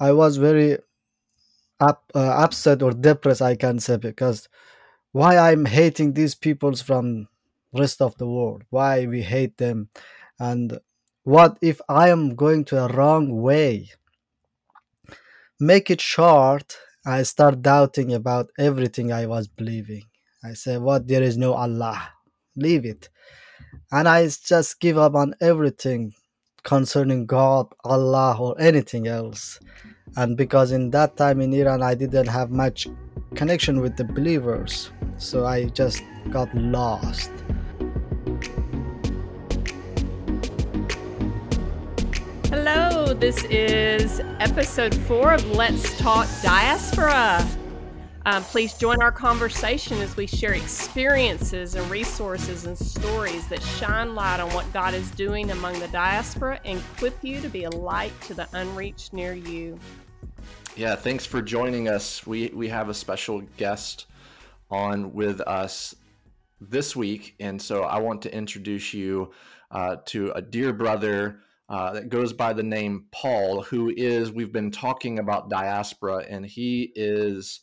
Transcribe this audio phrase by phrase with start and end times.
[0.00, 0.78] I was very
[1.80, 4.48] up, uh, upset or depressed, I can say, because
[5.12, 7.28] why I'm hating these peoples from
[7.72, 8.64] rest of the world?
[8.70, 9.90] Why we hate them?
[10.38, 10.78] And
[11.24, 13.90] what if I am going to a wrong way?
[15.60, 16.76] Make it short.
[17.06, 20.04] I start doubting about everything I was believing.
[20.42, 21.06] I say, "What?
[21.08, 22.10] There is no Allah.
[22.56, 23.08] Leave it."
[23.92, 26.14] And I just give up on everything
[26.66, 29.60] concerning God, Allah, or anything else.
[30.16, 32.88] And because in that time in Iran, I didn't have much
[33.36, 37.30] connection with the believers, so I just got lost.
[42.50, 47.46] Hello, this is episode four of Let's Talk Diaspora.
[48.26, 54.16] Um, please join our conversation as we share experiences and resources and stories that shine
[54.16, 57.70] light on what God is doing among the diaspora and equip you to be a
[57.70, 59.78] light to the unreached near you.
[60.74, 62.26] Yeah, thanks for joining us.
[62.26, 64.06] We we have a special guest
[64.72, 65.94] on with us
[66.60, 69.30] this week, and so I want to introduce you
[69.70, 74.52] uh, to a dear brother uh, that goes by the name Paul, who is we've
[74.52, 77.60] been talking about diaspora, and he is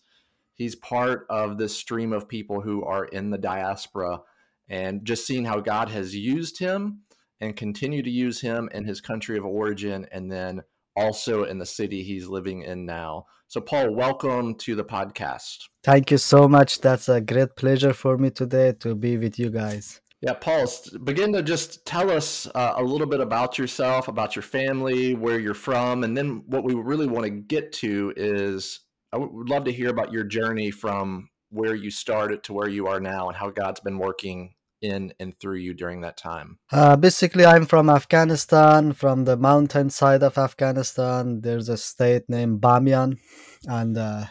[0.53, 4.21] he's part of this stream of people who are in the diaspora
[4.69, 7.01] and just seeing how God has used him
[7.41, 10.61] and continue to use him in his country of origin and then
[10.95, 13.25] also in the city he's living in now.
[13.47, 15.57] So, Paul, welcome to the podcast.
[15.83, 16.81] Thank you so much.
[16.81, 20.01] That's a great pleasure for me today to be with you guys.
[20.21, 20.65] Yeah, Paul,
[21.03, 25.37] begin to just tell us uh, a little bit about yourself, about your family, where
[25.37, 28.79] you're from, and then what we really want to get to is
[29.13, 32.87] I would love to hear about your journey from where you started to where you
[32.87, 36.57] are now and how God's been working in and through you during that time.
[36.71, 41.41] Uh, basically, I'm from Afghanistan, from the mountain side of Afghanistan.
[41.41, 43.19] There's a state named Bamiyan,
[43.67, 44.25] and uh,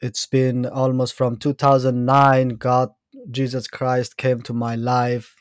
[0.00, 2.48] it's been almost from 2009.
[2.56, 2.88] God,
[3.30, 5.36] Jesus Christ, came to my life.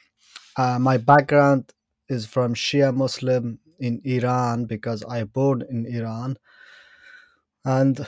[0.57, 1.71] Uh, my background
[2.09, 6.35] is from Shia Muslim in Iran because I born in Iran
[7.67, 8.07] and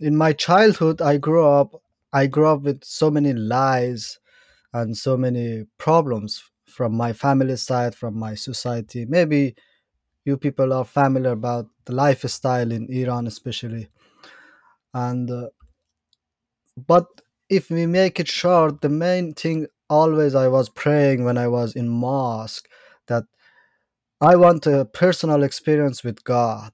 [0.00, 1.74] in my childhood i grew up
[2.12, 4.18] i grew up with so many lies
[4.72, 9.04] and so many problems from my family side from my society.
[9.04, 9.56] Maybe
[10.24, 13.88] you people are familiar about the lifestyle in iran especially.
[14.94, 15.48] And uh,
[16.76, 17.06] but
[17.48, 21.74] if we make it short the main thing always i was praying when i was
[21.74, 22.68] in mosque
[23.08, 23.24] that
[24.20, 26.72] i want a personal experience with god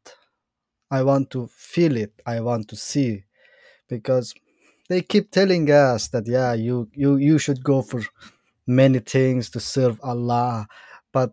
[0.91, 2.13] I want to feel it.
[2.25, 3.25] I want to see
[3.89, 4.35] because
[4.89, 8.03] they keep telling us that yeah, you you you should go for
[8.67, 10.67] many things to serve Allah,
[11.13, 11.33] but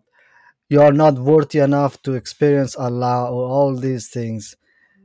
[0.68, 4.56] you are not worthy enough to experience Allah or all these things.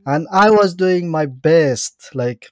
[0.06, 2.50] And I was doing my best, like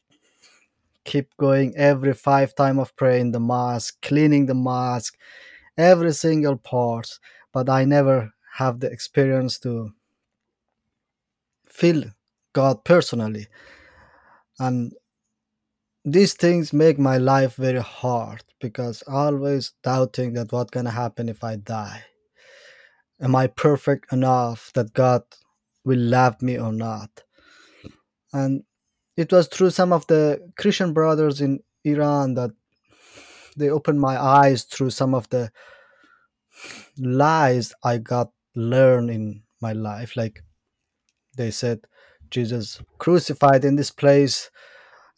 [1.04, 5.16] keep going every five time of prayer in the mosque, cleaning the mosque,
[5.76, 7.18] every single part,
[7.52, 9.94] but I never have the experience to
[11.78, 12.02] feel
[12.52, 13.46] God personally.
[14.58, 14.92] And
[16.04, 21.44] these things make my life very hard because always doubting that what gonna happen if
[21.44, 22.02] I die.
[23.20, 25.22] Am I perfect enough that God
[25.84, 27.22] will love me or not?
[28.32, 28.64] And
[29.16, 32.50] it was through some of the Christian brothers in Iran that
[33.56, 35.50] they opened my eyes through some of the
[36.98, 40.16] lies I got learned in my life.
[40.16, 40.42] Like
[41.38, 41.78] they said
[42.30, 44.50] jesus crucified in this place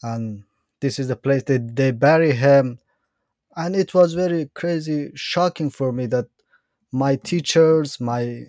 [0.03, 0.45] and
[0.81, 2.79] this is the place they, they bury him.
[3.57, 6.27] And it was very crazy shocking for me that
[6.93, 8.45] my teachers my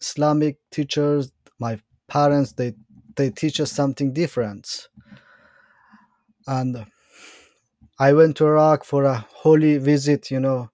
[0.00, 1.30] islamic teachers
[1.60, 2.74] my parents they
[3.16, 4.88] they teach us something different.
[6.46, 6.86] And
[7.98, 10.70] i went to iraq for a holy visit you know.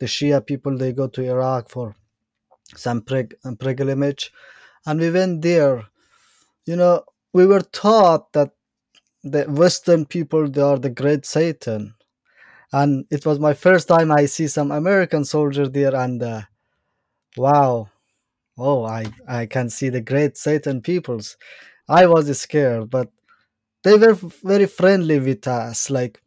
[0.00, 1.94] The shia people they go to iraq for
[2.74, 4.32] some pilgrimage
[4.86, 5.86] and we went there.
[6.66, 8.52] You know we were taught that
[9.24, 11.94] the western people they are the great satan.
[12.72, 16.42] And it was my first time i see some american soldier there and uh,
[17.36, 17.88] wow.
[18.58, 21.36] Oh i i can see the great satan peoples.
[21.88, 23.10] I was scared but
[23.84, 24.14] they were
[24.44, 26.22] very friendly with us like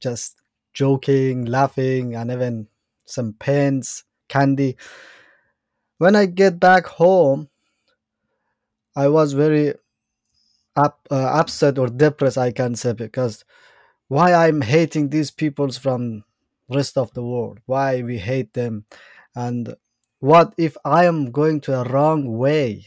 [0.00, 0.36] just
[0.74, 2.68] joking laughing and even
[3.06, 4.76] some pens candy.
[5.98, 7.48] When i get back home
[8.96, 9.74] I was very
[10.76, 13.44] up, uh, upset or depressed, I can say, because
[14.08, 16.24] why I'm hating these peoples from
[16.68, 18.84] rest of the world, why we hate them,
[19.34, 19.74] and
[20.20, 22.86] what if I am going to a wrong way?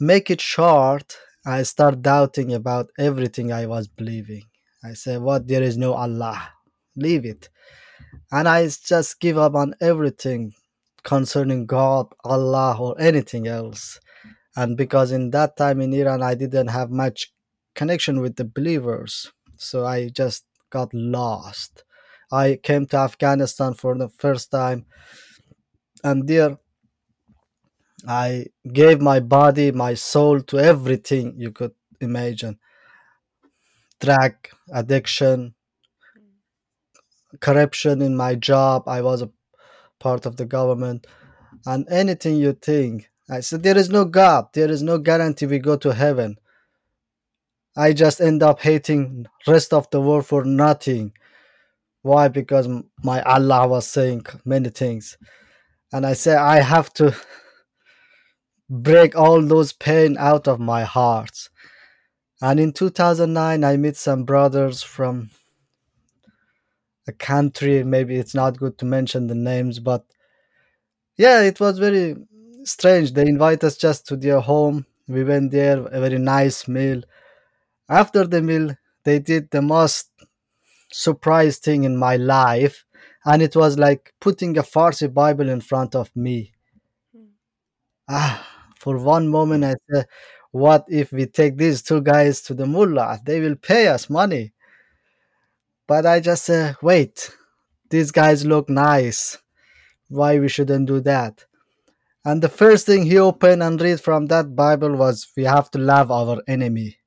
[0.00, 4.44] make it short, I start doubting about everything I was believing.
[4.84, 5.48] I say, What?
[5.48, 6.50] There is no Allah.
[6.96, 7.48] Leave it.
[8.30, 10.52] And I just give up on everything
[11.02, 14.00] concerning God, Allah, or anything else.
[14.58, 17.32] And because in that time in Iran, I didn't have much
[17.74, 21.84] connection with the believers, so I just got lost.
[22.32, 24.80] I came to Afghanistan for the first time,
[26.04, 26.58] and there
[28.08, 32.58] I gave my body, my soul to everything you could imagine
[34.00, 34.34] drug
[34.72, 35.54] addiction,
[37.40, 38.88] corruption in my job.
[38.88, 39.30] I was a
[40.00, 41.06] part of the government,
[41.66, 43.10] and anything you think.
[43.30, 46.38] I said, There is no God, there is no guarantee we go to heaven.
[47.76, 51.12] I just end up hating rest of the world for nothing.
[52.02, 52.28] Why?
[52.28, 52.68] Because
[53.04, 55.16] my Allah was saying many things.
[55.92, 57.14] And I say I have to
[58.70, 61.48] break all those pain out of my heart.
[62.40, 65.30] And in 2009, I met some brothers from
[67.06, 67.82] a country.
[67.84, 70.04] Maybe it's not good to mention the names, but
[71.16, 72.16] yeah, it was very
[72.70, 73.12] strange.
[73.12, 74.86] They invite us just to their home.
[75.08, 77.02] We went there, a very nice meal.
[77.88, 80.10] After the meal, they did the most
[80.92, 82.84] surprise thing in my life,
[83.24, 86.52] and it was like putting a Farsi Bible in front of me.
[88.08, 88.46] Ah,
[88.78, 90.06] for one moment, I said,
[90.50, 93.20] "What if we take these two guys to the mullah?
[93.24, 94.52] They will pay us money."
[95.88, 97.36] But I just said, "Wait,
[97.90, 99.38] these guys look nice.
[100.08, 101.46] Why we shouldn't do that?"
[102.24, 105.78] And the first thing he opened and read from that Bible was, "We have to
[105.78, 106.98] love our enemy."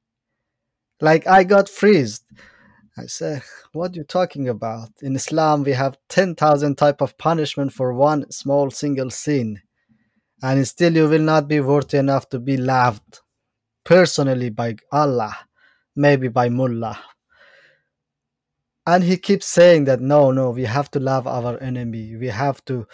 [0.99, 2.23] Like I got freezed.
[2.97, 3.43] I said,
[3.73, 4.89] "What are you talking about?
[5.01, 9.61] In Islam, we have ten thousand type of punishment for one small single sin,
[10.41, 13.19] and still you will not be worthy enough to be loved
[13.83, 15.35] personally by Allah,
[15.95, 16.99] maybe by Mullah."
[18.85, 22.15] And he keeps saying that no, no, we have to love our enemy.
[22.15, 22.87] We have to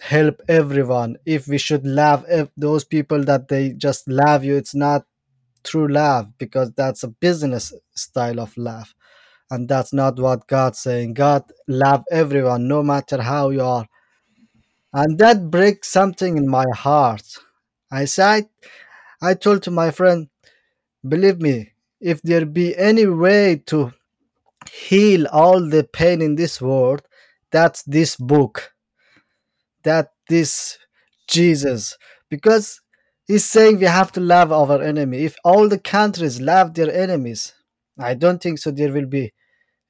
[0.00, 1.16] help everyone.
[1.26, 2.26] If we should love
[2.56, 5.06] those people that they just love you, it's not
[5.64, 8.94] true love because that's a business style of love.
[9.50, 11.14] And that's not what god's saying.
[11.14, 13.86] God love everyone no matter how you are.
[14.92, 17.24] And that breaks something in my heart.
[17.90, 18.48] I said
[19.22, 20.28] i told to my friend
[21.06, 23.92] believe me if there be any way to
[24.72, 27.02] heal all the pain in this world
[27.50, 28.72] that's this book
[29.84, 30.78] that this
[31.28, 31.96] jesus
[32.28, 32.80] because
[33.26, 37.54] he's saying we have to love our enemy if all the countries love their enemies
[37.98, 39.32] i don't think so there will be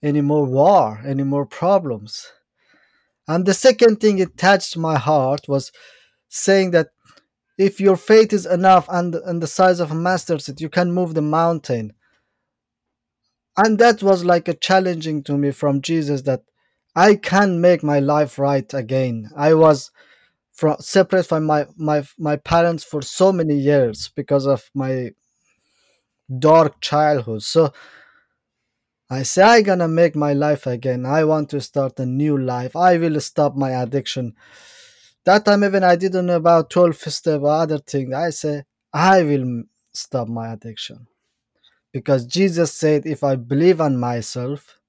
[0.03, 2.33] any more war, any more problems.
[3.29, 5.71] And the second thing it touched my heart was
[6.29, 6.89] saying that
[7.59, 10.93] if your faith is enough and, and the size of a mustard seed, you can
[10.93, 11.93] move the mountain.
[13.57, 16.43] And that was like a challenging to me from Jesus that
[16.95, 19.31] I can make my life right again.
[19.37, 19.91] I was
[20.53, 25.13] from separate from my, my my parents for so many years because of my
[26.39, 27.43] dark childhood.
[27.43, 27.73] So
[29.09, 31.07] I say I gonna make my life again.
[31.07, 32.77] I want to start a new life.
[32.77, 34.35] I will stop my addiction.
[35.25, 38.15] That time even I didn't know about 12 step or other thing.
[38.15, 41.07] I say I will stop my addiction.
[41.93, 44.80] Because Jesus said if I believe on myself,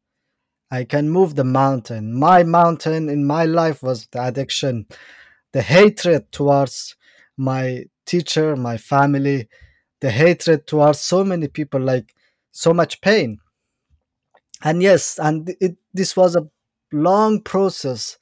[0.71, 2.17] I can move the mountain.
[2.17, 4.87] My mountain in my life was the addiction,
[5.51, 6.95] the hatred towards
[7.37, 9.49] my teacher, my family,
[9.99, 12.15] the hatred towards so many people, like
[12.51, 13.39] so much pain
[14.63, 16.47] and yes and it this was a
[16.91, 18.17] long process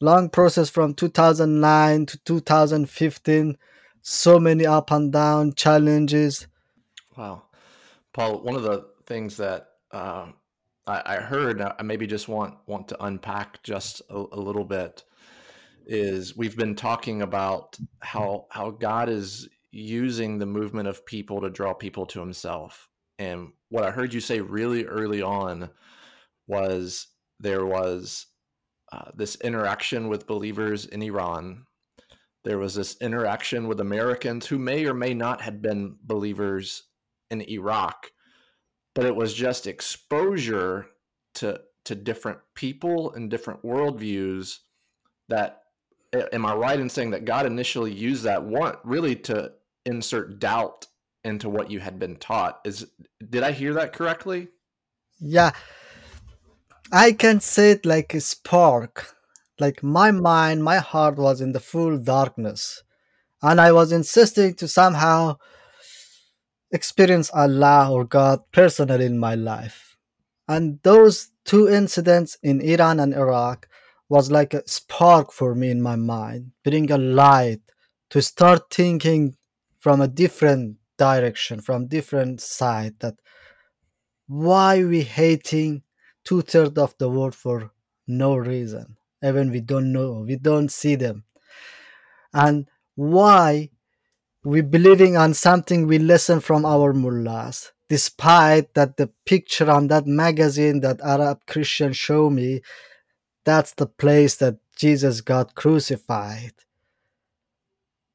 [0.00, 3.56] long process from 2009 to 2015
[4.02, 6.46] so many up and down challenges
[7.18, 7.42] Wow.
[8.12, 10.26] Paul, one of the things that uh,
[10.88, 15.04] I, I heard, I maybe just want want to unpack just a, a little bit,
[15.86, 21.50] is we've been talking about how how God is using the movement of people to
[21.50, 22.88] draw people to Himself.
[23.18, 25.70] And what I heard you say really early on
[26.46, 27.08] was
[27.40, 28.26] there was
[28.90, 31.64] uh, this interaction with believers in Iran.
[32.44, 36.84] There was this interaction with Americans who may or may not have been believers
[37.30, 38.10] in Iraq,
[38.98, 40.88] but it was just exposure
[41.32, 44.58] to to different people and different worldviews
[45.28, 45.62] that
[46.32, 49.52] am I right in saying that God initially used that one really to
[49.86, 50.88] insert doubt
[51.22, 52.60] into what you had been taught?
[52.64, 52.90] Is
[53.30, 54.48] did I hear that correctly?
[55.20, 55.52] yeah
[56.92, 59.14] i can say it like a spark
[59.60, 62.82] like my mind my heart was in the full darkness
[63.42, 65.38] And I was insisting to somehow
[66.70, 69.96] experience Allah or God personally in my life.
[70.46, 73.68] And those two incidents in Iran and Iraq
[74.08, 77.60] was like a spark for me in my mind, bring a light
[78.10, 79.36] to start thinking
[79.78, 83.14] from a different direction, from different side that
[84.26, 85.82] why we hating
[86.24, 87.70] two thirds of the world for
[88.06, 91.24] no reason, even we don't know, we don't see them,
[92.32, 93.70] and why
[94.44, 100.06] we believing on something we listen from our mullahs, despite that the picture on that
[100.06, 102.60] magazine that Arab Christian show me,
[103.44, 106.52] that's the place that Jesus got crucified.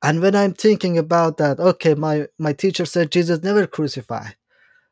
[0.02, 4.36] And when I'm thinking about that, okay, my, my teacher said Jesus never crucified,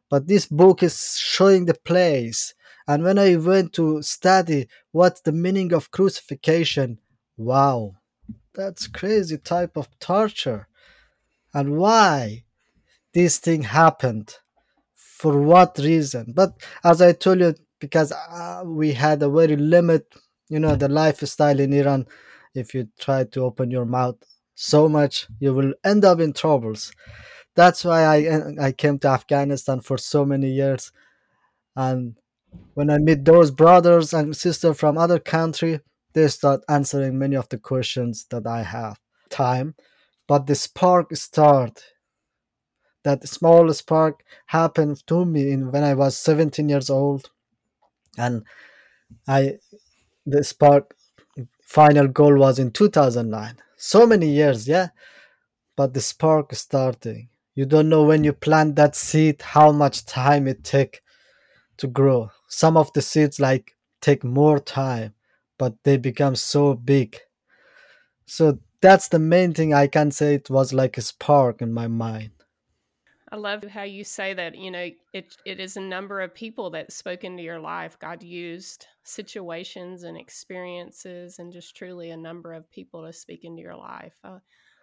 [0.10, 2.54] but this book is showing the place.
[2.88, 7.00] And when I went to study what's the meaning of crucifixion,
[7.38, 7.96] wow,
[8.54, 10.68] that's crazy type of torture.
[11.54, 12.44] And why
[13.14, 14.38] this thing happened?
[14.96, 16.34] For what reason?
[16.36, 16.54] But
[16.84, 20.06] as I told you, because uh, we had a very limit,
[20.50, 22.08] you know, the lifestyle in Iran.
[22.54, 24.18] If you try to open your mouth
[24.56, 26.92] so much, you will end up in troubles.
[27.56, 30.92] That's why I I came to Afghanistan for so many years,
[31.76, 32.18] and
[32.74, 35.80] when I meet those brothers and sisters from other country,
[36.14, 39.00] they start answering many of the questions that I have.
[39.30, 39.76] Time,
[40.32, 41.84] but the spark start.
[43.04, 47.30] That small spark happened to me in when I was 17 years old,
[48.18, 48.46] and
[49.28, 49.58] I
[50.26, 50.96] the spark
[51.62, 53.58] final goal was in 2009.
[53.76, 54.92] So many years, yeah,
[55.76, 57.28] but the spark starting.
[57.54, 61.02] You don't know when you plant that seed how much time it take
[61.76, 62.32] to grow.
[62.48, 65.14] Some of the seeds like take more time,
[65.58, 67.20] but they become so big.
[68.26, 71.88] So that's the main thing I can say it was like a spark in my
[71.88, 72.32] mind.
[73.34, 76.70] I love how you say that, you know, it it is a number of people
[76.72, 77.98] that spoke into your life.
[77.98, 83.62] God used situations and experiences and just truly a number of people to speak into
[83.62, 84.14] your life.
[84.24, 84.40] Uh,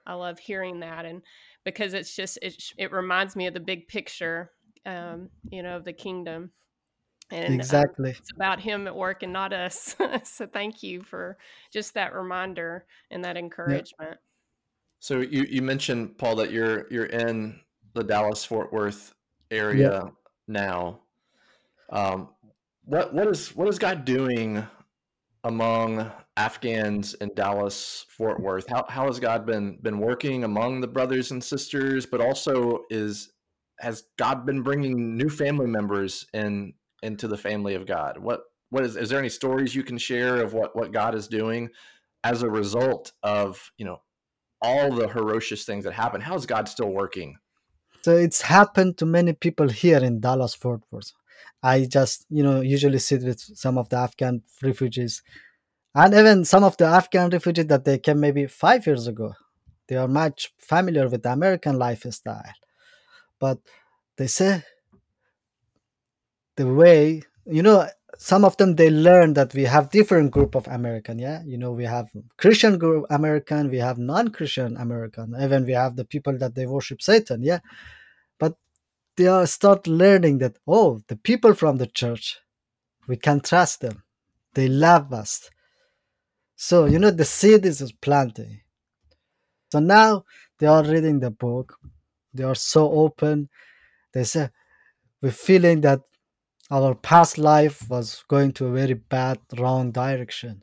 [0.06, 1.20] I love hearing that and
[1.64, 4.50] because it's just it it reminds me of the big picture
[4.86, 6.50] um, you know, of the kingdom.
[7.30, 8.10] And um, Exactly.
[8.10, 9.94] it's about him at work and not us.
[10.24, 11.36] so thank you for
[11.72, 13.42] just that reminder and that Yeah.
[13.44, 14.18] encouragement.
[15.00, 17.60] So you you mentioned Paul that you're you're in
[17.94, 19.14] the Dallas Fort Worth
[19.50, 19.56] Yeah.
[19.58, 20.12] area
[20.48, 21.00] now.
[21.90, 22.30] Um,
[22.84, 24.66] what what is what is God doing
[25.44, 28.66] among Afghans in Dallas Fort Worth?
[28.68, 33.32] How how has God been been working among the brothers and sisters, but also is
[33.80, 38.18] has God been bringing new family members in into the family of God?
[38.18, 38.40] What
[38.70, 41.70] what is is there any stories you can share of what what God is doing
[42.24, 44.00] as a result of, you know,
[44.60, 46.20] all the ferocious things that happen?
[46.20, 47.38] How is God still working?
[48.02, 51.12] So it's happened to many people here in Dallas Fort Worth.
[51.62, 55.22] I just, you know, usually sit with some of the Afghan refugees
[55.94, 59.34] and even some of the Afghan refugees that they came maybe five years ago.
[59.88, 62.52] They are much familiar with the American lifestyle.
[63.40, 63.58] But
[64.16, 64.64] they say
[66.58, 67.88] the way, you know,
[68.18, 71.40] some of them they learn that we have different group of American, yeah.
[71.46, 76.04] You know, we have Christian group American, we have non-Christian American, even we have the
[76.04, 77.60] people that they worship Satan, yeah.
[78.40, 78.56] But
[79.16, 82.40] they are start learning that oh, the people from the church,
[83.06, 84.02] we can trust them.
[84.54, 85.48] They love us.
[86.56, 88.62] So you know the seed is planting.
[89.70, 90.24] So now
[90.58, 91.78] they are reading the book.
[92.34, 93.48] They are so open.
[94.12, 94.50] They say
[95.22, 96.00] we're feeling that
[96.70, 100.62] our past life was going to a very bad, wrong direction.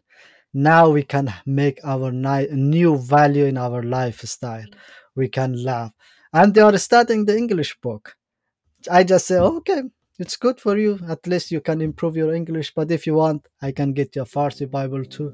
[0.53, 4.61] Now we can make our ni- new value in our lifestyle.
[4.61, 5.15] Mm-hmm.
[5.15, 5.91] We can laugh.
[6.31, 8.15] And they are studying the English book.
[8.89, 9.57] I just say, mm-hmm.
[9.57, 9.81] okay,
[10.19, 10.99] it's good for you.
[11.09, 12.73] At least you can improve your English.
[12.73, 15.33] But if you want, I can get you a Farsi Bible too.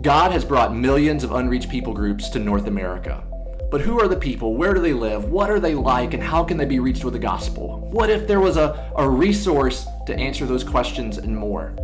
[0.00, 3.26] God has brought millions of unreached people groups to North America.
[3.70, 4.54] But who are the people?
[4.54, 5.24] Where do they live?
[5.24, 6.14] What are they like?
[6.14, 7.80] And how can they be reached with the gospel?
[7.90, 11.74] What if there was a, a resource to answer those questions and more?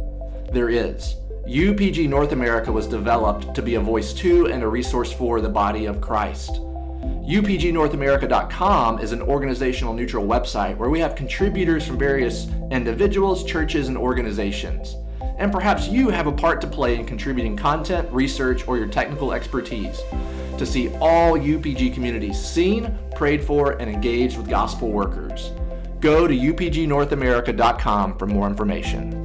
[0.52, 1.16] There is.
[1.48, 5.48] UPG North America was developed to be a voice to and a resource for the
[5.48, 6.52] body of Christ.
[6.52, 13.98] UPGNorthAmerica.com is an organizational neutral website where we have contributors from various individuals, churches, and
[13.98, 14.94] organizations.
[15.36, 19.32] And perhaps you have a part to play in contributing content, research, or your technical
[19.32, 20.00] expertise
[20.59, 25.50] to see all UPG communities seen, prayed for, and engaged with gospel workers.
[26.00, 29.23] Go to UPGNorthAmerica.com for more information.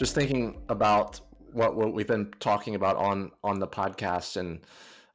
[0.00, 1.20] just thinking about
[1.52, 4.60] what, what we've been talking about on on the podcast and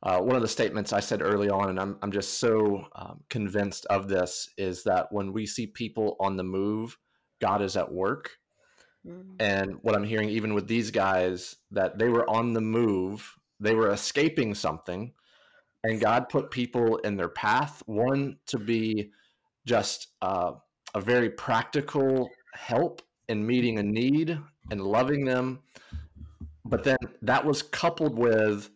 [0.03, 3.23] uh, one of the statements I said early on, and I'm, I'm just so um,
[3.27, 6.95] convinced of this, is that when we see people on the move,
[7.41, 8.29] God is at work.
[9.07, 9.35] Mm.
[9.39, 13.75] And what I'm hearing, even with these guys, that they were on the move, they
[13.75, 15.13] were escaping something,
[15.83, 17.83] and God put people in their path.
[17.85, 19.11] One to be
[19.65, 20.53] just uh,
[20.93, 24.39] a very practical help in meeting a need
[24.71, 25.59] and loving them.
[26.63, 28.69] But then that was coupled with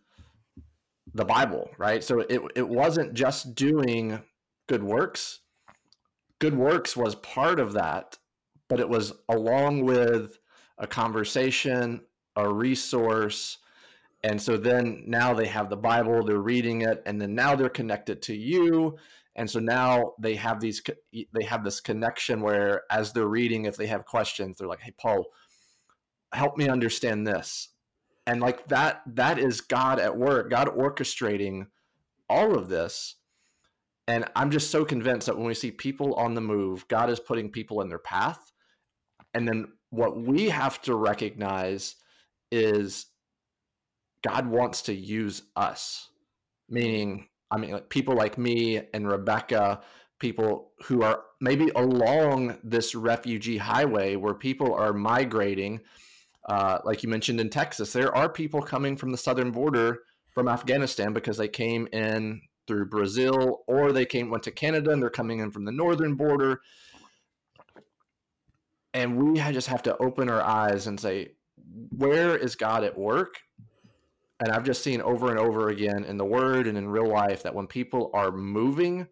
[1.13, 2.03] the Bible, right?
[2.03, 4.21] So it, it wasn't just doing
[4.67, 5.39] good works.
[6.37, 8.17] Good works was part of that,
[8.69, 10.39] but it was along with
[10.77, 12.01] a conversation,
[12.35, 13.57] a resource.
[14.23, 17.69] And so then now they have the Bible, they're reading it, and then now they're
[17.69, 18.97] connected to you.
[19.35, 23.77] And so now they have these they have this connection where as they're reading, if
[23.77, 25.25] they have questions, they're like, Hey Paul,
[26.33, 27.69] help me understand this
[28.29, 31.65] and like that that is god at work god orchestrating
[32.29, 33.15] all of this
[34.07, 37.19] and i'm just so convinced that when we see people on the move god is
[37.19, 38.51] putting people in their path
[39.33, 41.95] and then what we have to recognize
[42.51, 43.07] is
[44.23, 46.09] god wants to use us
[46.69, 49.81] meaning i mean like people like me and rebecca
[50.19, 55.79] people who are maybe along this refugee highway where people are migrating
[56.49, 59.99] uh, like you mentioned in Texas, there are people coming from the southern border
[60.33, 65.01] from Afghanistan because they came in through Brazil or they came went to Canada and
[65.01, 66.61] they're coming in from the northern border.
[68.93, 71.33] And we just have to open our eyes and say,
[71.95, 73.35] where is God at work?
[74.39, 77.43] And I've just seen over and over again in the word and in real life
[77.43, 79.07] that when people are moving,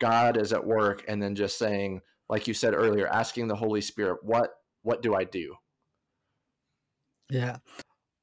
[0.00, 3.80] God is at work and then just saying, like you said earlier, asking the Holy
[3.80, 5.54] Spirit, what what do I do?
[7.30, 7.58] Yeah.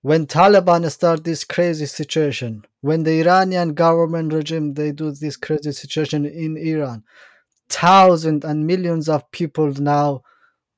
[0.02, 5.72] When Taliban start this crazy situation, when the Iranian government regime they do this crazy
[5.72, 7.04] situation in Iran,
[7.70, 10.24] thousands and millions of people now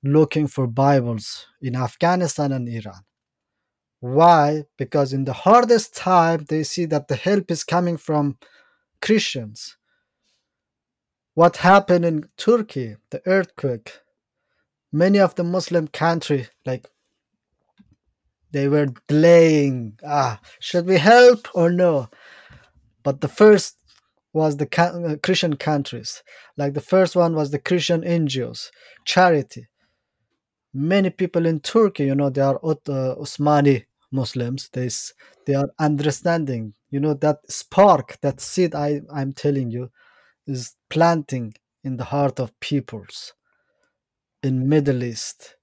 [0.03, 3.03] looking for Bibles in Afghanistan and Iran.
[3.99, 4.65] Why?
[4.77, 8.37] Because in the hardest time they see that the help is coming from
[9.01, 9.77] Christians.
[11.35, 13.99] What happened in Turkey, the earthquake,
[14.91, 16.87] many of the Muslim country like
[18.51, 19.97] they were delaying.
[20.05, 22.09] Ah, should we help or no?
[23.03, 23.77] But the first
[24.33, 26.23] was the uh, Christian countries.
[26.57, 28.69] Like the first one was the Christian NGOs,
[29.05, 29.67] charity.
[30.73, 34.69] Many people in Turkey, you know, they are uh, Osmani Muslims.
[34.71, 34.89] They
[35.45, 36.73] they are understanding.
[36.89, 38.75] You know that spark, that seed.
[38.75, 39.91] I I'm telling you,
[40.47, 41.53] is planting
[41.83, 43.33] in the heart of peoples
[44.43, 45.55] in Middle East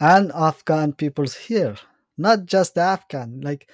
[0.00, 1.76] and Afghan peoples here
[2.20, 3.40] not just Afghan.
[3.40, 3.68] Like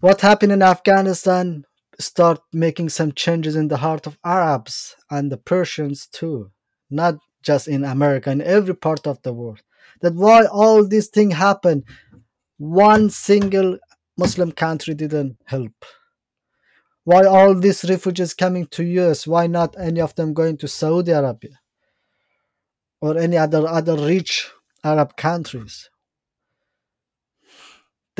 [0.00, 1.64] what happened in Afghanistan
[1.98, 6.50] start making some changes in the heart of Arabs and the Persians too,
[6.90, 9.60] not just in America, in every part of the world.
[10.00, 11.84] That why all these things happen,
[12.58, 13.78] one single
[14.16, 15.84] Muslim country didn't help.
[17.04, 19.26] Why all these refugees coming to US?
[19.26, 21.60] Why not any of them going to Saudi Arabia
[23.00, 24.50] or any other other rich
[24.84, 25.90] Arab countries?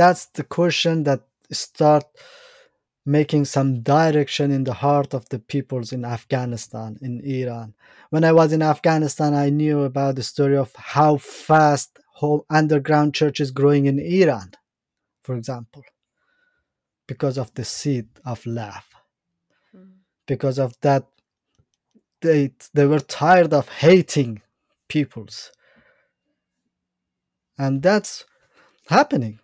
[0.00, 1.20] that's the question that
[1.52, 2.04] start
[3.06, 7.74] making some direction in the heart of the peoples in Afghanistan, in Iran.
[8.10, 13.14] When I was in Afghanistan, I knew about the story of how fast whole underground
[13.14, 14.52] church is growing in Iran,
[15.22, 15.82] for example,
[17.06, 18.84] because of the seed of love.
[19.74, 19.92] Mm.
[20.26, 21.06] Because of that,
[22.20, 24.42] they they were tired of hating
[24.88, 25.50] peoples,
[27.56, 28.26] and that's
[28.88, 29.40] happening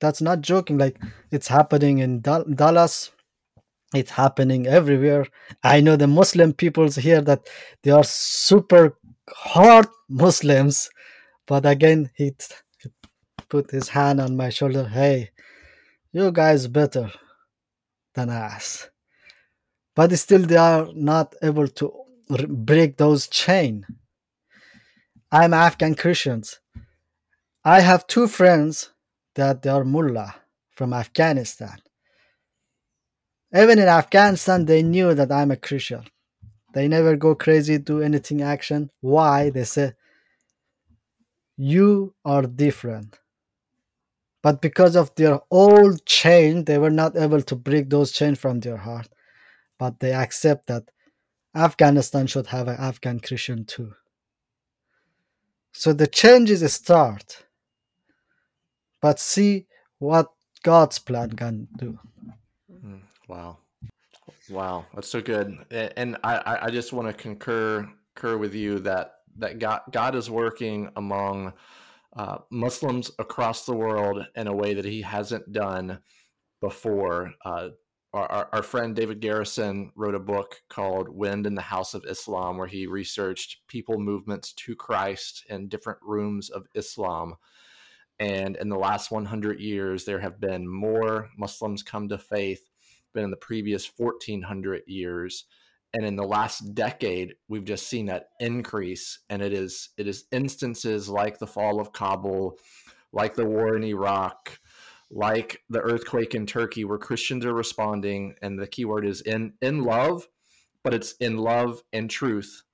[0.00, 3.10] that's not joking like it's happening in dallas.
[3.94, 5.26] It's happening everywhere.
[5.62, 7.48] I know the muslim peoples here that
[7.82, 10.90] they are super hard muslims
[11.46, 12.32] but again he
[13.48, 15.30] put his hand on my shoulder hey
[16.12, 17.10] you guys better
[18.14, 18.88] than us.
[19.94, 21.92] But still they are not able to
[22.48, 23.86] break those chain.
[25.30, 26.60] I'm afghan christians.
[27.64, 28.90] I have two friends
[29.38, 30.34] that they are mullah
[30.72, 31.78] from Afghanistan.
[33.54, 36.04] Even in Afghanistan, they knew that I'm a Christian.
[36.74, 38.90] They never go crazy, do anything action.
[39.00, 39.50] Why?
[39.50, 39.94] They say,
[41.56, 43.20] You are different.
[44.42, 48.60] But because of their old chain, they were not able to break those chains from
[48.60, 49.08] their heart.
[49.78, 50.90] But they accept that
[51.54, 53.94] Afghanistan should have an Afghan Christian too.
[55.72, 57.44] So the changes start
[59.00, 59.66] but see
[59.98, 60.32] what
[60.62, 61.98] God's plan can do.
[62.84, 63.58] Mm, Wow.
[64.50, 64.86] Wow.
[64.94, 65.58] That's so good.
[65.70, 70.30] And I, I just want to concur, concur with you that, that God, God is
[70.30, 71.52] working among
[72.16, 76.00] uh, Muslims across the world in a way that he hasn't done
[76.60, 77.32] before.
[77.44, 77.68] Uh,
[78.14, 82.56] our, our friend David Garrison wrote a book called Wind in the House of Islam,
[82.56, 87.34] where he researched people movements to Christ in different rooms of Islam.
[88.20, 92.68] And in the last 100 years, there have been more Muslims come to faith
[93.14, 95.44] than in the previous 1400 years.
[95.94, 99.20] And in the last decade, we've just seen that increase.
[99.30, 102.58] And it is it is instances like the fall of Kabul,
[103.12, 104.58] like the war in Iraq,
[105.10, 109.54] like the earthquake in Turkey, where Christians are responding, and the key word is in
[109.62, 110.28] in love,
[110.84, 112.64] but it's in love and truth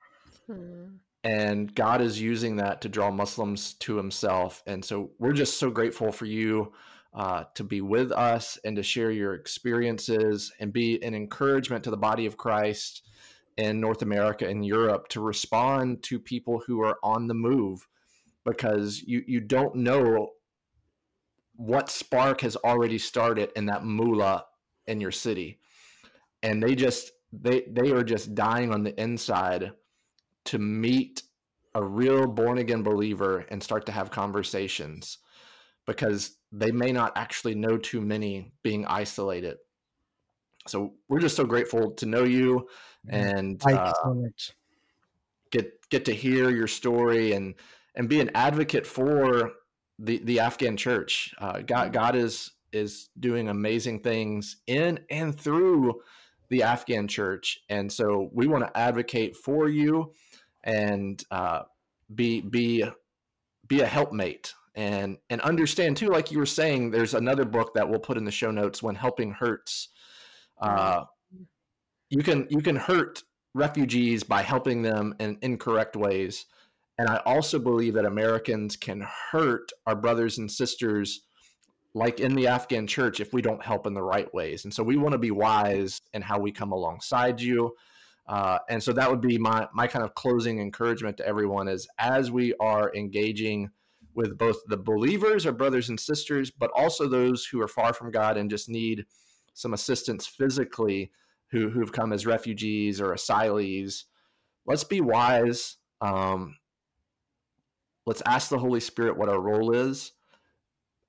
[0.47, 0.97] Hmm.
[1.25, 4.63] And God is using that to draw Muslims to Himself.
[4.67, 6.73] And so we're just so grateful for you
[7.15, 11.91] uh, to be with us and to share your experiences and be an encouragement to
[11.91, 13.03] the body of Christ
[13.57, 17.87] in North America and Europe to respond to people who are on the move
[18.45, 20.31] because you you don't know
[21.57, 24.45] what spark has already started in that mullah
[24.87, 25.61] in your city
[26.43, 29.71] and they just they they are just dying on the inside
[30.47, 31.23] to meet
[31.75, 35.19] a real born again believer and start to have conversations
[35.87, 39.57] because they may not actually know too many being isolated.
[40.69, 42.69] So we're just so grateful to know you
[43.09, 44.31] and uh, so
[45.51, 47.55] get get to hear your story and
[47.95, 49.53] and be an advocate for
[49.99, 51.35] the the Afghan church.
[51.39, 56.01] Uh, God God is is doing amazing things in and through
[56.49, 60.13] the Afghan church, and so we want to advocate for you
[60.65, 61.63] and uh,
[62.15, 62.85] be be
[63.67, 67.89] be a helpmate and and understand too like you were saying there's another book that
[67.89, 69.89] we'll put in the show notes when helping hurts
[70.61, 71.05] uh,
[72.11, 73.23] you can you can hurt
[73.55, 76.47] refugees by helping them in incorrect ways.
[76.99, 81.23] And i also believe that americans can hurt our brothers and sisters
[81.93, 84.65] like in the afghan church if we don't help in the right ways.
[84.65, 87.75] And so we want to be wise in how we come alongside you
[88.27, 91.87] uh, and so that would be my my kind of closing encouragement to everyone is
[91.99, 93.71] as we are engaging
[94.15, 98.11] with both the believers or brothers and sisters but also those who are far from
[98.11, 99.05] god and just need
[99.53, 101.11] some assistance physically
[101.49, 104.05] who who've come as refugees or asylees
[104.67, 105.77] let's be wise.
[106.01, 106.57] Um,
[108.07, 110.13] let's ask the holy spirit what our role is.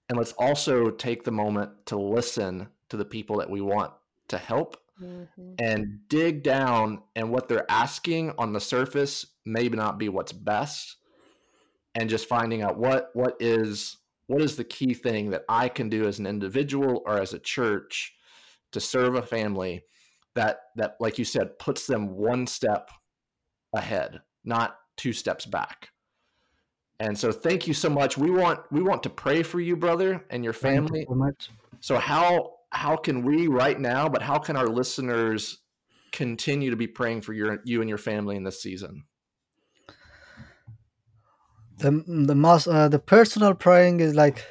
[0.10, 3.92] And let's also take the moment to listen to the people that we want
[4.28, 5.56] to help Mhm.
[5.60, 10.98] and dig down and what they're asking on the surface may not be what's best
[11.96, 15.90] and just finding out what what is what is the key thing that I can
[15.90, 18.14] do as an individual or as a church
[18.72, 19.84] to serve a family
[20.34, 22.90] that that like you said puts them one step
[23.74, 25.90] ahead not two steps back
[27.00, 30.26] and so thank you so much we want we want to pray for you brother
[30.30, 31.50] and your Thank you family so much.
[31.82, 35.60] so how how can we right now, but how can our listeners
[36.12, 39.06] continue to be praying for your you and your family in this season?
[41.78, 44.44] The the most uh, the personal praying is like,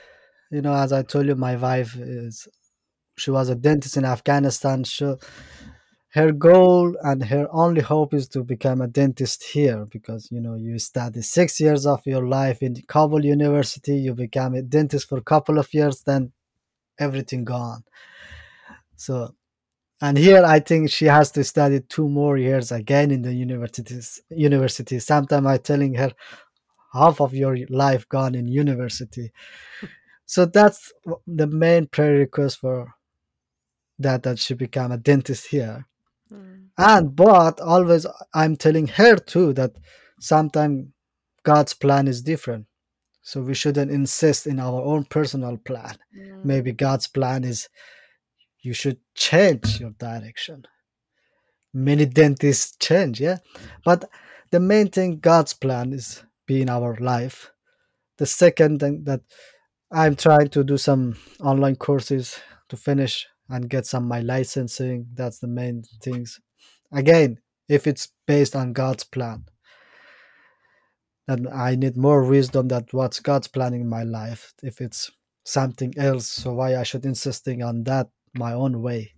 [0.50, 2.48] you know, as I told you, my wife is
[3.16, 4.84] she was a dentist in Afghanistan.
[4.84, 5.14] She,
[6.14, 10.54] her goal and her only hope is to become a dentist here because you know
[10.54, 15.18] you study six years of your life in Kabul University, you become a dentist for
[15.18, 16.32] a couple of years, then
[16.98, 17.84] everything gone.
[18.96, 19.34] So
[20.00, 24.20] and here I think she has to study two more years again in the universities.
[24.30, 24.98] University.
[24.98, 26.12] Sometimes I telling her
[26.92, 29.32] half of your life gone in university.
[30.26, 30.90] So that's
[31.26, 32.94] the main prerequisite for
[33.98, 35.86] that that she become a dentist here.
[36.32, 36.68] Mm.
[36.78, 39.72] And but always I'm telling her too that
[40.18, 40.88] sometimes
[41.42, 42.66] God's plan is different.
[43.24, 45.96] So we shouldn't insist in our own personal plan.
[46.16, 46.44] Mm.
[46.44, 47.70] Maybe God's plan is
[48.60, 50.66] you should change your direction.
[51.72, 53.38] Many dentists change, yeah.
[53.82, 54.04] But
[54.50, 57.50] the main thing God's plan is be in our life.
[58.18, 59.22] The second thing that
[59.90, 65.06] I'm trying to do some online courses to finish and get some my licensing.
[65.14, 66.40] That's the main things.
[66.92, 69.46] Again, if it's based on God's plan,
[71.26, 74.52] then I need more wisdom that what's God's planning in my life.
[74.62, 75.10] If it's
[75.44, 79.14] something else, so why I should insisting on that my own way.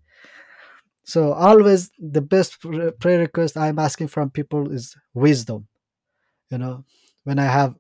[1.05, 2.61] So always the best
[3.01, 5.69] prayer request I'm asking from people is wisdom.
[6.51, 6.85] You know,
[7.25, 7.75] when I have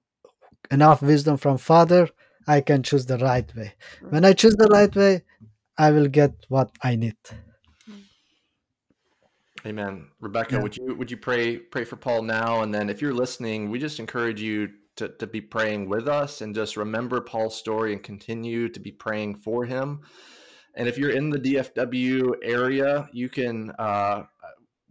[0.71, 2.09] enough wisdom from Father,
[2.49, 3.75] I can choose the right way.
[4.11, 5.23] When I choose the right way,
[5.77, 7.17] I will get what I need.
[9.67, 10.11] Amen.
[10.21, 10.63] Rebecca, Yeah.
[10.63, 12.63] would you would you pray pray for Paul now?
[12.63, 16.41] And then if you're listening, we just encourage you to, to be praying with us
[16.41, 20.03] and just remember Paul's story and continue to be praying for him.
[20.75, 24.25] And if you're in the DFW area, you can uh,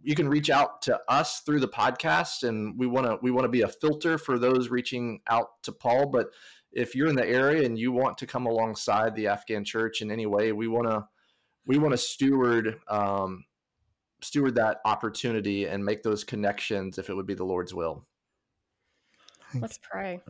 [0.02, 3.44] you can reach out to us through the podcast, and we want to we want
[3.44, 6.06] to be a filter for those reaching out to Paul.
[6.06, 6.28] But
[6.70, 10.10] if you're in the area and you want to come alongside the Afghan church in
[10.10, 11.06] any way, we want to
[11.66, 13.44] we want to steward um,
[14.22, 18.04] steward that opportunity and make those connections if it would be the Lord's will.
[19.60, 20.20] Let's pray.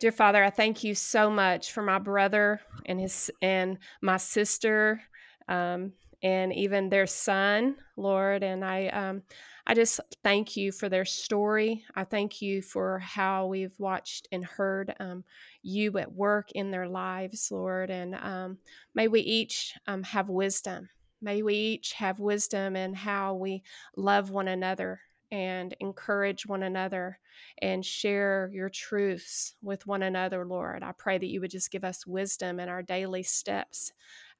[0.00, 5.00] Dear Father, I thank you so much for my brother and his and my sister,
[5.48, 8.42] um, and even their son, Lord.
[8.42, 9.22] And I, um,
[9.66, 11.84] I just thank you for their story.
[11.94, 15.24] I thank you for how we've watched and heard um,
[15.62, 17.90] you at work in their lives, Lord.
[17.90, 18.58] And um,
[18.94, 20.88] may we each um, have wisdom.
[21.24, 23.62] May we each have wisdom in how we
[23.96, 25.00] love one another
[25.32, 27.18] and encourage one another
[27.62, 30.82] and share your truths with one another, Lord.
[30.82, 33.90] I pray that you would just give us wisdom in our daily steps.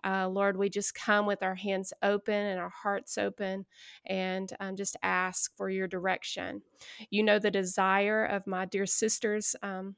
[0.04, 3.64] Uh, Lord, we just come with our hands open and our hearts open
[4.04, 6.60] and um, just ask for your direction.
[7.08, 9.96] You know the desire of my dear sister's um,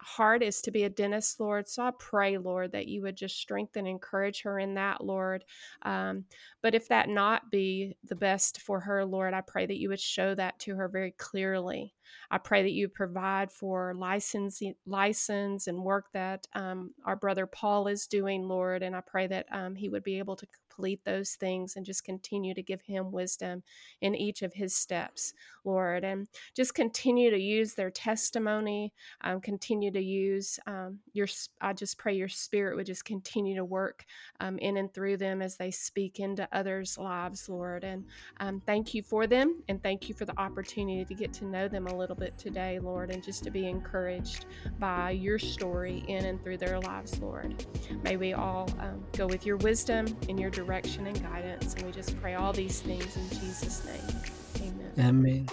[0.00, 1.68] heart is to be a dentist, Lord.
[1.68, 5.44] So I pray, Lord, that you would just strengthen and encourage her in that, Lord.
[5.82, 6.24] Um,
[6.62, 10.00] but if that not be the best for her, Lord, I pray that you would
[10.00, 11.94] show that to her very clearly.
[12.30, 17.88] I pray that you provide for license, license and work that um, our brother Paul
[17.88, 18.82] is doing, Lord.
[18.82, 20.46] And I pray that um, he would be able to
[20.78, 23.62] complete those things and just continue to give him wisdom
[24.00, 25.32] in each of his steps,
[25.64, 26.04] Lord.
[26.04, 28.92] And just continue to use their testimony,
[29.22, 31.26] um, continue to use um, your,
[31.60, 34.04] I just pray your spirit would just continue to work
[34.38, 37.82] um, in and through them as they speak into others' lives, Lord.
[37.82, 38.04] And
[38.38, 41.66] um, thank you for them and thank you for the opportunity to get to know
[41.66, 44.46] them a little bit today, Lord, and just to be encouraged
[44.78, 47.64] by your story in and through their lives, Lord.
[48.02, 51.74] May we all um, go with your wisdom and your direction and guidance.
[51.74, 54.68] And we just pray all these things in Jesus' name.
[54.68, 54.92] Amen.
[54.98, 55.46] Amen.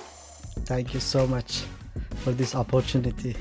[0.66, 1.64] Thank you so much
[2.18, 3.36] for this opportunity.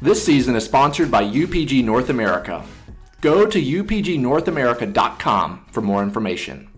[0.00, 2.64] This season is sponsored by UPG North America.
[3.20, 6.68] Go to upgnorthamerica.com for more information.